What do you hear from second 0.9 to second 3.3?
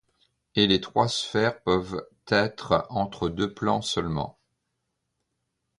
sphères peuvent être entre